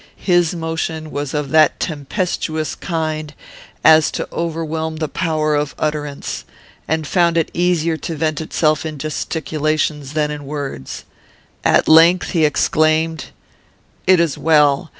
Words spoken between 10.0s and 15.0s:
than in words. At length he exclaimed, "'It is well.